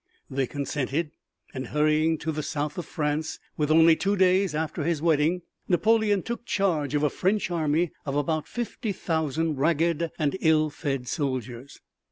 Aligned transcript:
They 0.31 0.47
consented, 0.47 1.11
and 1.53 1.67
hurrying 1.67 2.17
to 2.23 2.31
the 2.31 2.41
south 2.41 2.75
of 2.79 2.87
France 2.87 3.37
only 3.59 3.95
two 3.95 4.15
days 4.15 4.55
after 4.55 4.83
his 4.83 4.99
wedding, 4.99 5.43
Napoleon 5.67 6.23
took 6.23 6.43
charge 6.43 6.95
of 6.95 7.03
a 7.03 7.09
French 7.11 7.51
army 7.51 7.91
of 8.07 8.15
about 8.15 8.47
fifty 8.47 8.93
thousand 8.93 9.57
ragged 9.57 10.09
and 10.17 10.37
ill 10.41 10.71
fed 10.71 11.07
soldiers. 11.07 11.81